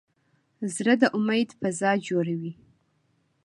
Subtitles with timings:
[0.75, 2.53] زړه د امید فضا جوړوي.